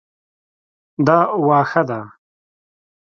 [1.05, 1.17] دا
[1.47, 1.99] واښه ده